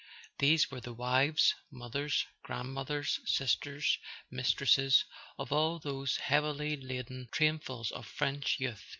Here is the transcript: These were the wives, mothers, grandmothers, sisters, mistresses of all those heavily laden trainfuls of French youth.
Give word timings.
These 0.39 0.71
were 0.71 0.81
the 0.81 0.95
wives, 0.95 1.53
mothers, 1.69 2.25
grandmothers, 2.41 3.19
sisters, 3.25 3.99
mistresses 4.31 5.05
of 5.37 5.51
all 5.51 5.77
those 5.77 6.17
heavily 6.17 6.75
laden 6.75 7.29
trainfuls 7.31 7.91
of 7.91 8.07
French 8.07 8.59
youth. 8.59 8.83